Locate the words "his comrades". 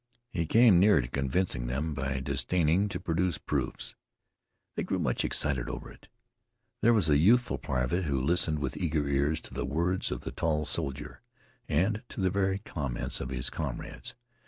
13.29-14.15